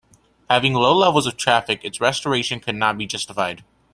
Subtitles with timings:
[0.49, 3.63] Having low levels of traffic its restoration could not be justified.